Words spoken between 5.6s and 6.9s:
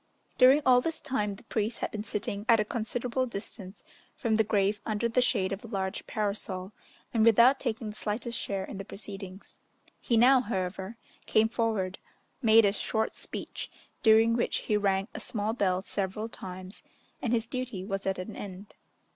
a large parasol,